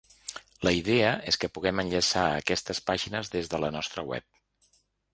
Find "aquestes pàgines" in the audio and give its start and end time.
2.41-3.33